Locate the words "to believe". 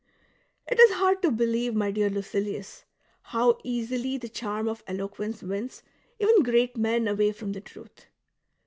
1.21-1.75